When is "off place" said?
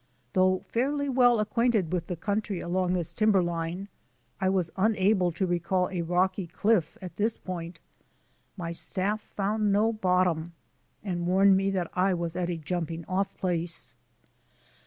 13.07-13.93